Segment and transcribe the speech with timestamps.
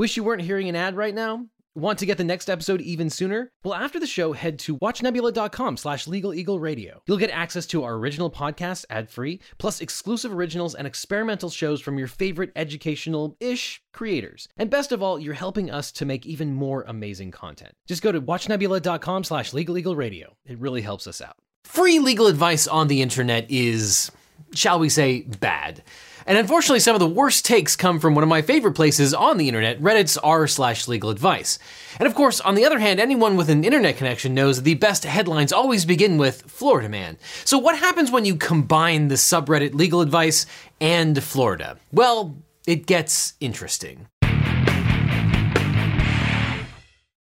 [0.00, 1.44] Wish you weren't hearing an ad right now?
[1.74, 3.52] Want to get the next episode even sooner?
[3.62, 7.00] Well, after the show, head to watchnebula.com slash legaleagleradio.
[7.04, 11.98] You'll get access to our original podcast ad-free, plus exclusive originals and experimental shows from
[11.98, 14.48] your favorite educational-ish creators.
[14.56, 17.74] And best of all, you're helping us to make even more amazing content.
[17.86, 20.28] Just go to watchnebula.com slash legaleagleradio.
[20.46, 21.36] It really helps us out.
[21.64, 24.10] Free legal advice on the internet is,
[24.54, 25.82] shall we say, bad.
[26.26, 29.36] And unfortunately, some of the worst takes come from one of my favorite places on
[29.36, 31.58] the internet, Reddit's r slash legal advice.
[31.98, 35.04] And of course, on the other hand, anyone with an internet connection knows the best
[35.04, 37.18] headlines always begin with Florida man.
[37.44, 40.46] So what happens when you combine the subreddit legal advice
[40.80, 41.78] and Florida?
[41.92, 44.06] Well, it gets interesting.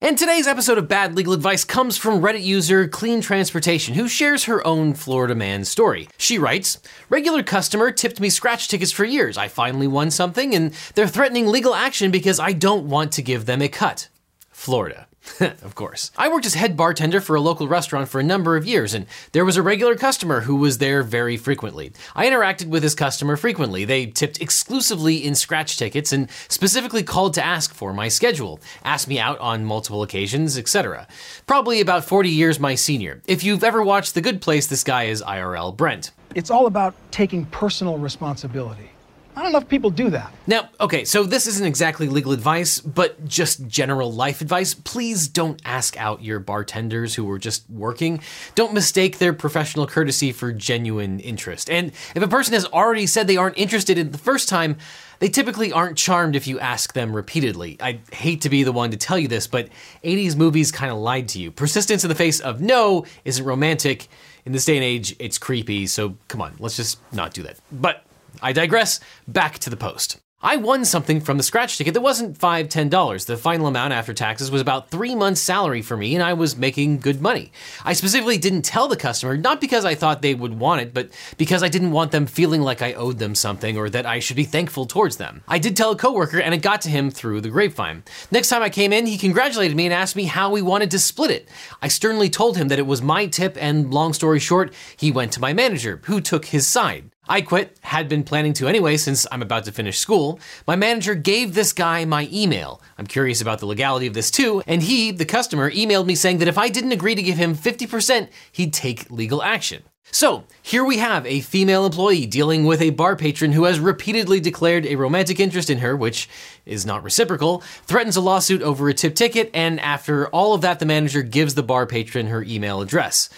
[0.02, 4.44] And today's episode of Bad Legal Advice comes from Reddit user Clean Transportation, who shares
[4.44, 6.06] her own Florida man story.
[6.18, 6.78] She writes
[7.08, 9.38] Regular customer tipped me scratch tickets for years.
[9.38, 13.46] I finally won something, and they're threatening legal action because I don't want to give
[13.46, 14.10] them a cut.
[14.50, 15.06] Florida.
[15.40, 16.10] of course.
[16.16, 19.06] I worked as head bartender for a local restaurant for a number of years, and
[19.32, 21.92] there was a regular customer who was there very frequently.
[22.14, 23.84] I interacted with this customer frequently.
[23.84, 29.08] They tipped exclusively in scratch tickets and specifically called to ask for my schedule, asked
[29.08, 31.06] me out on multiple occasions, etc.
[31.46, 33.22] Probably about 40 years my senior.
[33.26, 36.12] If you've ever watched The Good Place, this guy is IRL Brent.
[36.34, 38.90] It's all about taking personal responsibility.
[39.36, 40.32] Not know if people do that.
[40.46, 44.72] Now, okay, so this isn't exactly legal advice, but just general life advice.
[44.72, 48.20] Please don't ask out your bartenders who are just working.
[48.54, 51.68] Don't mistake their professional courtesy for genuine interest.
[51.68, 54.78] And if a person has already said they aren't interested in the first time,
[55.18, 57.76] they typically aren't charmed if you ask them repeatedly.
[57.80, 59.68] I hate to be the one to tell you this, but
[60.02, 61.50] 80s movies kind of lied to you.
[61.50, 64.08] Persistence in the face of no isn't romantic.
[64.44, 67.58] In this day and age, it's creepy, so come on, let's just not do that.
[67.72, 68.04] But
[68.42, 70.20] I digress, back to the post.
[70.42, 73.24] I won something from the scratch ticket that wasn't five, ten dollars.
[73.24, 76.58] The final amount after taxes was about three months' salary for me, and I was
[76.58, 77.52] making good money.
[77.86, 81.08] I specifically didn't tell the customer, not because I thought they would want it, but
[81.38, 84.36] because I didn't want them feeling like I owed them something or that I should
[84.36, 85.42] be thankful towards them.
[85.48, 88.04] I did tell a coworker, and it got to him through the grapevine.
[88.30, 90.98] Next time I came in, he congratulated me and asked me how we wanted to
[90.98, 91.48] split it.
[91.80, 95.32] I sternly told him that it was my tip, and long story short, he went
[95.32, 97.10] to my manager, who took his side.
[97.28, 100.38] I quit, had been planning to anyway since I'm about to finish school.
[100.66, 102.80] My manager gave this guy my email.
[102.98, 106.38] I'm curious about the legality of this too, and he, the customer, emailed me saying
[106.38, 109.82] that if I didn't agree to give him 50%, he'd take legal action.
[110.12, 114.38] So, here we have a female employee dealing with a bar patron who has repeatedly
[114.38, 116.28] declared a romantic interest in her, which
[116.64, 120.78] is not reciprocal, threatens a lawsuit over a tip ticket, and after all of that,
[120.78, 123.28] the manager gives the bar patron her email address.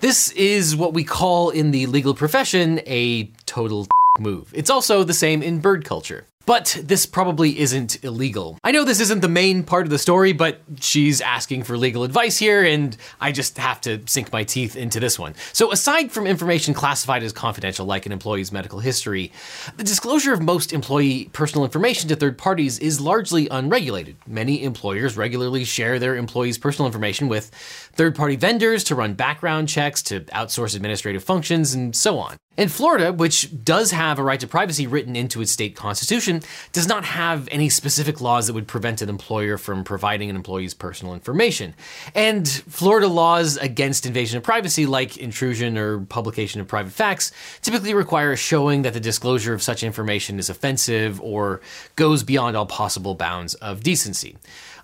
[0.00, 3.86] This is what we call in the legal profession a total
[4.18, 4.50] move.
[4.54, 6.26] It's also the same in bird culture.
[6.46, 8.58] But this probably isn't illegal.
[8.62, 12.04] I know this isn't the main part of the story, but she's asking for legal
[12.04, 15.34] advice here, and I just have to sink my teeth into this one.
[15.54, 19.32] So, aside from information classified as confidential, like an employee's medical history,
[19.78, 24.16] the disclosure of most employee personal information to third parties is largely unregulated.
[24.26, 27.50] Many employers regularly share their employees' personal information with
[27.94, 32.36] third party vendors to run background checks, to outsource administrative functions, and so on.
[32.56, 36.40] And Florida, which does have a right to privacy written into its state constitution,
[36.72, 40.72] does not have any specific laws that would prevent an employer from providing an employee's
[40.72, 41.74] personal information.
[42.14, 47.92] And Florida laws against invasion of privacy, like intrusion or publication of private facts, typically
[47.92, 51.60] require showing that the disclosure of such information is offensive or
[51.96, 54.36] goes beyond all possible bounds of decency.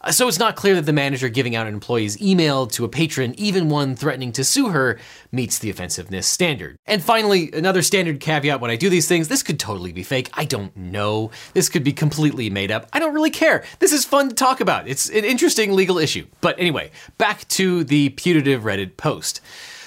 [0.02, 2.88] Uh, so it's not clear that the manager giving out an employee's email to a
[2.88, 4.98] patron, even one threatening to sue her,
[5.30, 6.76] meets the offensiveness standard.
[6.86, 10.30] And finally, another standard caveat when I do these things, this could totally be fake.
[10.34, 11.30] I don't know.
[11.52, 12.88] This could be completely made up.
[12.92, 13.64] I don't really care.
[13.78, 14.88] This is fun to talk about.
[14.88, 16.26] It's an interesting legal issue.
[16.40, 19.40] But anyway, back to the putative Reddit post.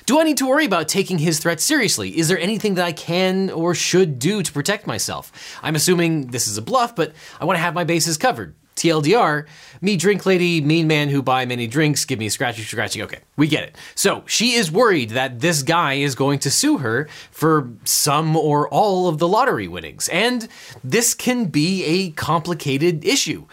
[0.06, 2.18] Do I need to worry about taking his threat seriously?
[2.18, 5.32] Is there anything that I can or should do to protect myself?
[5.64, 8.54] I'm assuming this is a bluff, but I want to have my bases covered.
[8.76, 9.46] TLDR,
[9.82, 13.02] me drink lady, mean man who buy many drinks, give me scratchy scratchy.
[13.04, 13.76] Okay, we get it.
[13.96, 18.68] So she is worried that this guy is going to sue her for some or
[18.70, 20.10] all of the lottery winnings.
[20.10, 20.48] And
[20.84, 23.46] this can be a complicated issue.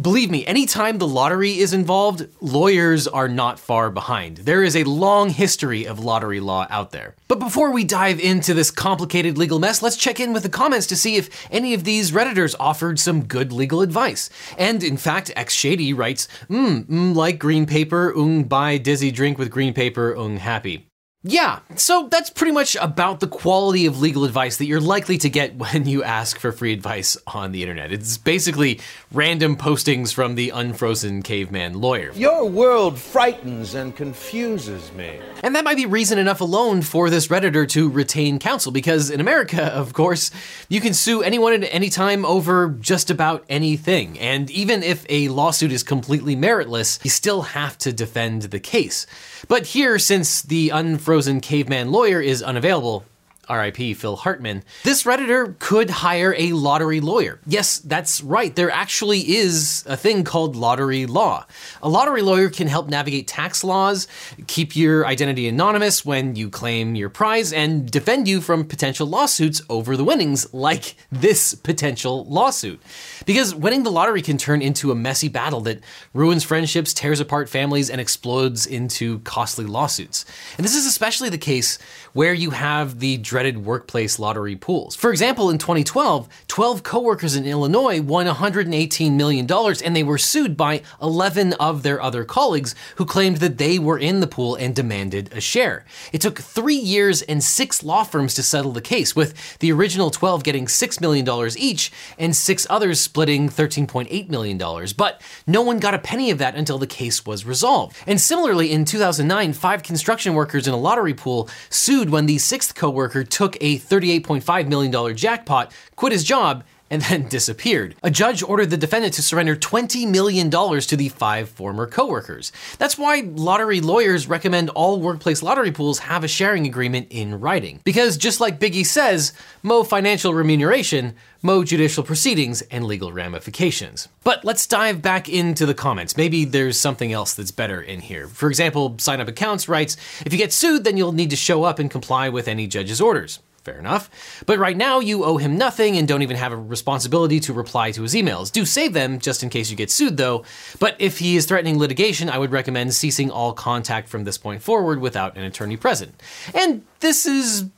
[0.00, 4.36] Believe me, anytime the lottery is involved, lawyers are not far behind.
[4.36, 7.16] There is a long history of lottery law out there.
[7.26, 10.86] But before we dive into this complicated legal mess, let's check in with the comments
[10.88, 14.30] to see if any of these Redditors offered some good legal advice.
[14.56, 19.36] And in fact, X Shady writes, mm, mm, like green paper, ung buy dizzy drink
[19.36, 20.87] with green paper, ung happy.
[21.24, 25.28] Yeah, so that's pretty much about the quality of legal advice that you're likely to
[25.28, 27.90] get when you ask for free advice on the internet.
[27.90, 28.78] It's basically
[29.12, 32.12] random postings from the unfrozen caveman lawyer.
[32.12, 35.18] Your world frightens and confuses me.
[35.42, 39.20] And that might be reason enough alone for this Redditor to retain counsel, because in
[39.20, 40.30] America, of course,
[40.68, 44.20] you can sue anyone at any time over just about anything.
[44.20, 49.04] And even if a lawsuit is completely meritless, you still have to defend the case.
[49.48, 51.07] But here, since the unfrozen
[51.40, 53.04] caveman lawyer is unavailable,
[53.48, 57.40] RIP Phil Hartman, this Redditor could hire a lottery lawyer.
[57.46, 58.54] Yes, that's right.
[58.54, 61.46] There actually is a thing called lottery law.
[61.82, 64.06] A lottery lawyer can help navigate tax laws,
[64.46, 69.62] keep your identity anonymous when you claim your prize, and defend you from potential lawsuits
[69.70, 72.82] over the winnings, like this potential lawsuit.
[73.28, 75.84] Because winning the lottery can turn into a messy battle that
[76.14, 80.24] ruins friendships, tears apart families, and explodes into costly lawsuits.
[80.56, 81.78] And this is especially the case
[82.14, 84.96] where you have the dreaded workplace lottery pools.
[84.96, 89.46] For example, in 2012, 12 coworkers in Illinois won $118 million
[89.84, 93.98] and they were sued by 11 of their other colleagues who claimed that they were
[93.98, 95.84] in the pool and demanded a share.
[96.14, 100.10] It took three years and six law firms to settle the case, with the original
[100.10, 101.28] 12 getting $6 million
[101.58, 104.86] each and six others splitting $13.8 million.
[104.96, 107.96] But no one got a penny of that until the case was resolved.
[108.06, 112.76] And similarly, in 2009, five construction workers in a lottery pool sued when the sixth
[112.76, 117.94] coworker took a $38.5 million jackpot, quit his job, and then disappeared.
[118.02, 122.52] A judge ordered the defendant to surrender $20 million to the five former coworkers.
[122.78, 127.80] That's why lottery lawyers recommend all workplace lottery pools have a sharing agreement in writing.
[127.84, 129.32] Because just like Biggie says,
[129.62, 134.08] mo financial remuneration, mo judicial proceedings, and legal ramifications.
[134.24, 136.16] But let's dive back into the comments.
[136.16, 138.26] Maybe there's something else that's better in here.
[138.26, 141.64] For example, Sign Up Accounts writes, if you get sued, then you'll need to show
[141.64, 143.40] up and comply with any judge's orders.
[143.68, 144.08] Fair enough.
[144.46, 147.90] But right now, you owe him nothing and don't even have a responsibility to reply
[147.90, 148.50] to his emails.
[148.50, 150.44] Do save them just in case you get sued, though.
[150.80, 154.62] But if he is threatening litigation, I would recommend ceasing all contact from this point
[154.62, 156.18] forward without an attorney present.
[156.54, 157.68] And this is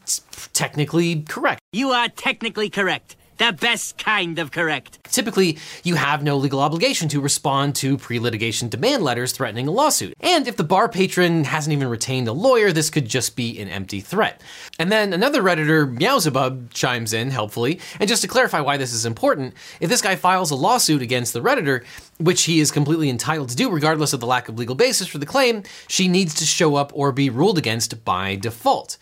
[0.52, 1.60] technically correct.
[1.72, 3.16] You are technically correct.
[3.40, 5.02] The best kind of correct.
[5.04, 9.70] Typically, you have no legal obligation to respond to pre litigation demand letters threatening a
[9.70, 10.12] lawsuit.
[10.20, 13.68] And if the bar patron hasn't even retained a lawyer, this could just be an
[13.68, 14.42] empty threat.
[14.78, 17.80] And then another Redditor, Meowzebub, chimes in helpfully.
[17.98, 21.32] And just to clarify why this is important, if this guy files a lawsuit against
[21.32, 21.86] the Redditor,
[22.18, 25.16] which he is completely entitled to do regardless of the lack of legal basis for
[25.16, 28.98] the claim, she needs to show up or be ruled against by default.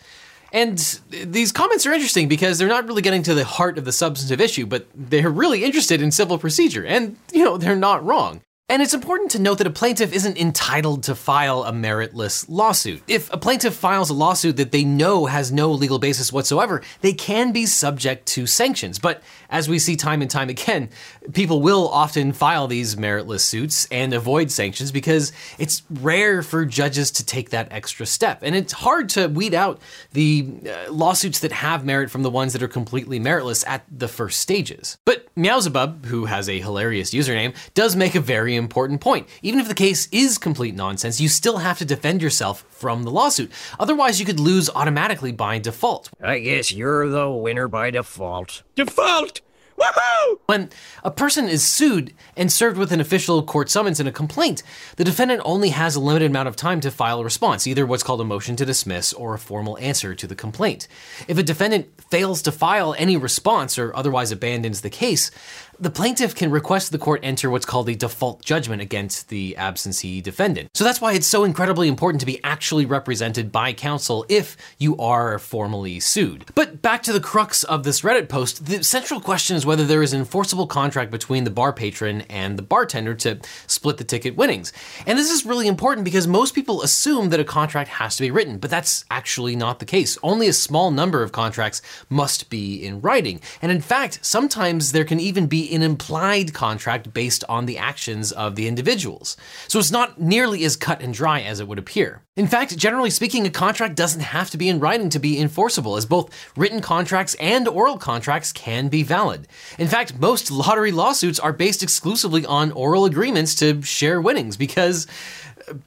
[0.51, 0.77] And
[1.09, 4.41] these comments are interesting because they're not really getting to the heart of the substantive
[4.41, 6.85] issue, but they're really interested in civil procedure.
[6.85, 8.41] And, you know, they're not wrong.
[8.71, 13.01] And it's important to note that a plaintiff isn't entitled to file a meritless lawsuit.
[13.07, 17.13] If a plaintiff files a lawsuit that they know has no legal basis whatsoever, they
[17.13, 18.99] can be subject to sanctions.
[18.99, 20.89] But as we see time and time again,
[21.33, 27.09] people will often file these meritless suits and avoid sanctions because it's rare for judges
[27.09, 28.41] to take that extra step.
[28.43, 29.81] And it's hard to weed out
[30.13, 34.07] the uh, lawsuits that have merit from the ones that are completely meritless at the
[34.07, 34.99] first stages.
[35.05, 39.27] But Meowzebub, who has a hilarious username, does make a very important point.
[39.41, 43.11] Even if the case is complete nonsense, you still have to defend yourself from the
[43.11, 43.51] lawsuit.
[43.79, 46.11] Otherwise, you could lose automatically by default.
[46.21, 48.61] I guess you're the winner by default.
[48.75, 49.41] Default!
[49.79, 50.39] Woohoo!
[50.47, 50.69] When
[51.03, 54.61] a person is sued and served with an official court summons and a complaint,
[54.97, 58.03] the defendant only has a limited amount of time to file a response, either what's
[58.03, 60.87] called a motion to dismiss or a formal answer to the complaint.
[61.27, 65.31] If a defendant fails to file any response or otherwise abandons the case,
[65.79, 70.19] the plaintiff can request the court enter what's called a default judgment against the absentee
[70.19, 70.69] defendant.
[70.73, 74.97] So that's why it's so incredibly important to be actually represented by counsel if you
[74.97, 76.45] are formally sued.
[76.53, 80.03] But back to the crux of this Reddit post, the central question is whether there
[80.03, 84.35] is an enforceable contract between the bar patron and the bartender to split the ticket
[84.35, 84.73] winnings.
[85.05, 88.31] And this is really important because most people assume that a contract has to be
[88.31, 90.17] written, but that's actually not the case.
[90.23, 93.39] Only a small number of contracts must be in writing.
[93.61, 98.31] And in fact, sometimes there can even be an implied contract based on the actions
[98.31, 99.37] of the individuals.
[99.67, 102.21] So it's not nearly as cut and dry as it would appear.
[102.35, 105.97] In fact, generally speaking, a contract doesn't have to be in writing to be enforceable,
[105.97, 109.47] as both written contracts and oral contracts can be valid.
[109.77, 115.05] In fact, most lottery lawsuits are based exclusively on oral agreements to share winnings because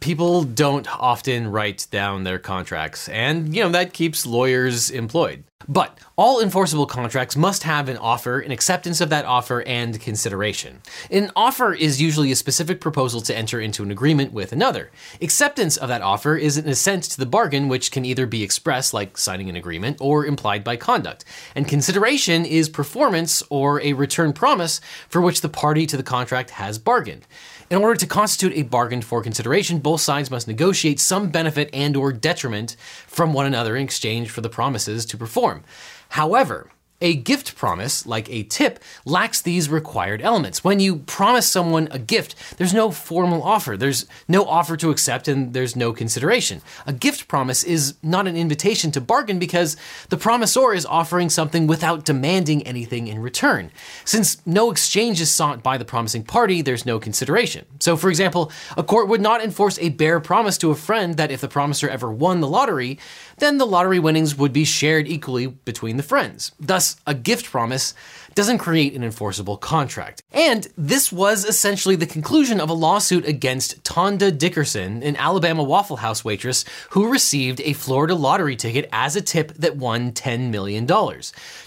[0.01, 5.45] people don't often write down their contracts, and you know that keeps lawyers employed.
[5.69, 10.83] But all enforceable contracts must have an offer, an acceptance of that offer, and consideration.
[11.11, 14.91] An offer is usually a specific proposal to enter into an agreement with another.
[15.21, 18.93] Acceptance of that offer is an assent to the bargain, which can either be expressed,
[18.93, 21.25] like signing an agreement, or implied by conduct.
[21.55, 26.51] And consideration is performance or a return promise for which the party to the contract
[26.51, 27.27] has bargained.
[27.73, 31.97] In order to constitute a bargain for consideration, both sides must negotiate some benefit and
[31.97, 32.76] or detriment
[33.07, 35.64] from one another in exchange for the promises to perform.
[36.11, 36.71] However,
[37.02, 40.64] a gift promise, like a tip, lacks these required elements.
[40.64, 45.28] When you promise someone a gift, there's no formal offer, there's no offer to accept,
[45.28, 46.62] and there's no consideration.
[46.87, 49.76] A gift promise is not an invitation to bargain because
[50.09, 53.71] the promisor is offering something without demanding anything in return.
[54.04, 57.66] Since no exchange is sought by the promising party, there's no consideration.
[57.80, 61.32] So, for example, a court would not enforce a bare promise to a friend that
[61.32, 62.99] if the promiser ever won the lottery,
[63.38, 66.52] then the lottery winnings would be shared equally between the friends.
[66.61, 67.95] Thus, a gift promise
[68.35, 70.23] doesn't create an enforceable contract.
[70.33, 75.97] And this was essentially the conclusion of a lawsuit against Tonda Dickerson, an Alabama Waffle
[75.97, 80.87] House waitress who received a Florida lottery ticket as a tip that won $10 million.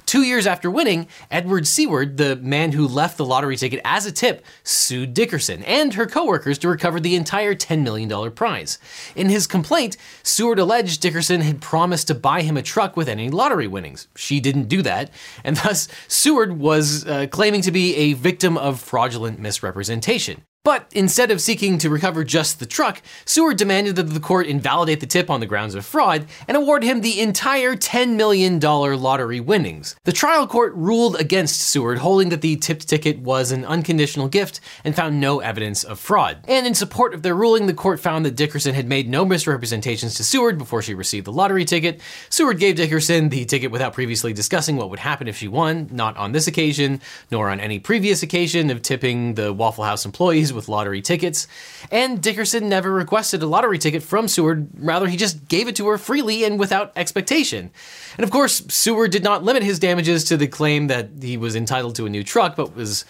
[0.05, 4.12] Two years after winning, Edward Seward, the man who left the lottery ticket as a
[4.12, 8.79] tip, sued Dickerson and her coworkers to recover the entire $10 million prize.
[9.15, 13.29] In his complaint, Seward alleged Dickerson had promised to buy him a truck with any
[13.29, 14.08] lottery winnings.
[14.15, 15.12] She didn't do that,
[15.43, 20.43] and thus Seward was uh, claiming to be a victim of fraudulent misrepresentation.
[20.65, 25.00] But instead of seeking to recover just the truck, Seward demanded that the court invalidate
[25.00, 29.39] the tip on the grounds of fraud and award him the entire $10 million lottery
[29.39, 29.95] winnings.
[30.05, 34.60] The trial court ruled against Seward, holding that the tipped ticket was an unconditional gift
[34.84, 36.39] and found no evidence of fraud.
[36.48, 40.15] And in support of their ruling, the court found that Dickerson had made no misrepresentations
[40.15, 42.01] to Seward before she received the lottery ticket.
[42.31, 46.17] Seward gave Dickerson the ticket without previously discussing what would happen if she won, not
[46.17, 50.69] on this occasion, nor on any previous occasion of tipping the Waffle House employees with
[50.69, 51.47] lottery tickets,
[51.91, 55.88] and Dickerson never requested a lottery ticket from Seward, rather, he just gave it to
[55.88, 57.71] her freely and without expectation.
[58.17, 61.55] And of course, Seward did not limit his damages to the claim that he was
[61.55, 63.05] entitled to a new truck, but was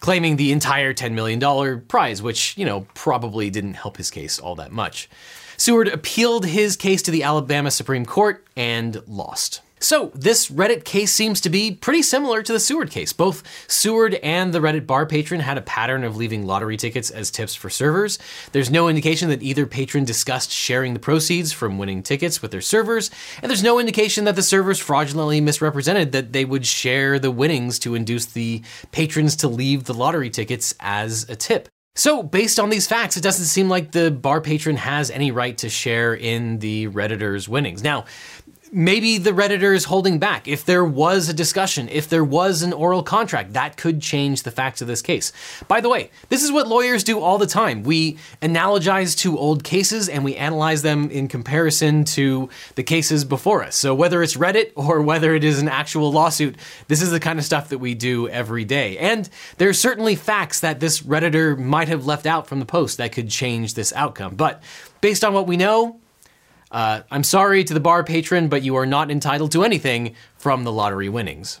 [0.00, 4.54] claiming the entire $10 million prize, which, you know, probably didn't help his case all
[4.56, 5.08] that much.
[5.56, 9.60] Seward appealed his case to the Alabama Supreme Court and lost.
[9.80, 13.12] So, this Reddit case seems to be pretty similar to the Seward case.
[13.12, 17.30] Both Seward and the Reddit bar patron had a pattern of leaving lottery tickets as
[17.30, 18.18] tips for servers.
[18.52, 22.60] There's no indication that either patron discussed sharing the proceeds from winning tickets with their
[22.60, 23.10] servers,
[23.42, 27.78] and there's no indication that the servers fraudulently misrepresented that they would share the winnings
[27.80, 31.68] to induce the patrons to leave the lottery tickets as a tip.
[31.98, 35.58] So, based on these facts, it doesn't seem like the bar patron has any right
[35.58, 37.82] to share in the Redditor's winnings.
[37.82, 38.04] Now,
[38.72, 40.48] maybe the Redditor is holding back.
[40.48, 44.50] If there was a discussion, if there was an oral contract, that could change the
[44.50, 45.32] facts of this case.
[45.68, 47.82] By the way, this is what lawyers do all the time.
[47.82, 53.62] We analogize to old cases and we analyze them in comparison to the cases before
[53.62, 53.76] us.
[53.76, 56.56] So whether it's Reddit or whether it is an actual lawsuit,
[56.88, 58.98] this is the kind of stuff that we do every day.
[58.98, 63.12] And there's certainly facts that this Redditor might have left out from the post that
[63.12, 64.34] could change this outcome.
[64.34, 64.62] But
[65.00, 66.00] based on what we know,
[66.70, 70.64] uh, I'm sorry to the bar patron, but you are not entitled to anything from
[70.64, 71.60] the lottery winnings.